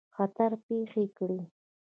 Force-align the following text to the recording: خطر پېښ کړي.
خطر 0.15 0.51
پېښ 0.65 0.91
کړي. 1.17 1.41